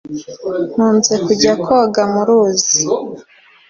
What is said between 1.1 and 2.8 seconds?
kujya koga mu ruzi.